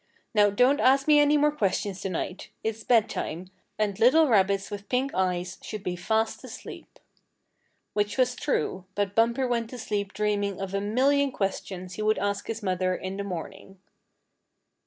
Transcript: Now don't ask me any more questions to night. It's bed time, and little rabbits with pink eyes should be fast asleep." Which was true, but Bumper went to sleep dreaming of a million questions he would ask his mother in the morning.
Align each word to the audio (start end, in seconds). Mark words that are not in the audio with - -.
Now 0.33 0.49
don't 0.49 0.79
ask 0.79 1.07
me 1.07 1.19
any 1.19 1.37
more 1.37 1.51
questions 1.51 2.01
to 2.01 2.09
night. 2.09 2.49
It's 2.63 2.83
bed 2.83 3.07
time, 3.07 3.51
and 3.77 3.99
little 3.99 4.27
rabbits 4.27 4.71
with 4.71 4.89
pink 4.89 5.13
eyes 5.13 5.59
should 5.61 5.83
be 5.83 5.95
fast 5.95 6.43
asleep." 6.43 6.97
Which 7.93 8.17
was 8.17 8.33
true, 8.33 8.85
but 8.95 9.13
Bumper 9.13 9.47
went 9.47 9.69
to 9.69 9.77
sleep 9.77 10.11
dreaming 10.13 10.59
of 10.59 10.73
a 10.73 10.81
million 10.81 11.31
questions 11.31 11.93
he 11.93 12.01
would 12.01 12.17
ask 12.17 12.47
his 12.47 12.63
mother 12.63 12.95
in 12.95 13.15
the 13.17 13.23
morning. 13.23 13.77